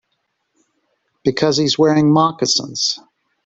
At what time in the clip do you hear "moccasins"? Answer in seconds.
2.11-2.99